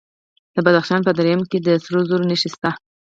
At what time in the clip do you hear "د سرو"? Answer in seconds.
1.61-1.99